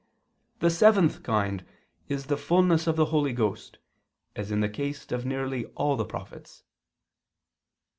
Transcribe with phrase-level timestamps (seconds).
[0.61, 1.63] The seventh kind
[2.09, 3.77] is the fullness of the Holy Ghost,
[4.35, 6.63] as in the case of nearly all the prophets."